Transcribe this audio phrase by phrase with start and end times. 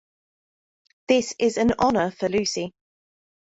[1.09, 2.73] This is an honour for Lucy.